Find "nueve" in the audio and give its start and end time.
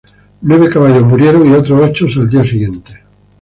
0.41-0.67